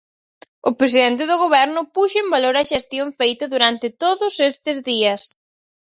[0.69, 5.21] O presidente do Goberno puxo en valor a xestión feita durante todos estes días.